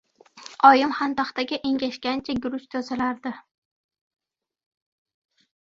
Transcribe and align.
Oyim 0.69 0.93
xontaxtaga 0.99 1.59
engashgancha 1.71 2.37
guruch 2.45 2.65
tozalar 2.71 3.21